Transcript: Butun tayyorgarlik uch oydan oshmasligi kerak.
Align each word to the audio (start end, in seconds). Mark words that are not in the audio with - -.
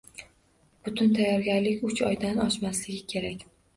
Butun 0.87 1.11
tayyorgarlik 1.19 1.85
uch 1.91 2.01
oydan 2.09 2.43
oshmasligi 2.47 3.05
kerak. 3.15 3.45